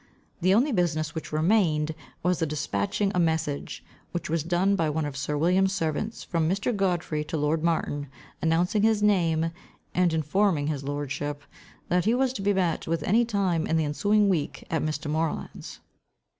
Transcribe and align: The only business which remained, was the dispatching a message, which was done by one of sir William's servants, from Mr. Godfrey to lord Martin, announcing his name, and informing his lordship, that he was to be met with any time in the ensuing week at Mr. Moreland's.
The 0.41 0.55
only 0.55 0.71
business 0.71 1.13
which 1.13 1.31
remained, 1.31 1.93
was 2.23 2.39
the 2.39 2.47
dispatching 2.47 3.11
a 3.13 3.19
message, 3.19 3.85
which 4.13 4.31
was 4.31 4.41
done 4.41 4.75
by 4.75 4.89
one 4.89 5.05
of 5.05 5.15
sir 5.15 5.37
William's 5.37 5.73
servants, 5.73 6.23
from 6.23 6.49
Mr. 6.49 6.75
Godfrey 6.75 7.23
to 7.25 7.37
lord 7.37 7.63
Martin, 7.63 8.07
announcing 8.41 8.81
his 8.81 9.03
name, 9.03 9.51
and 9.93 10.11
informing 10.11 10.65
his 10.65 10.83
lordship, 10.83 11.43
that 11.89 12.05
he 12.05 12.15
was 12.15 12.33
to 12.33 12.41
be 12.41 12.51
met 12.51 12.87
with 12.87 13.03
any 13.03 13.23
time 13.25 13.67
in 13.67 13.77
the 13.77 13.85
ensuing 13.85 14.27
week 14.27 14.63
at 14.71 14.81
Mr. 14.81 15.05
Moreland's. 15.07 15.81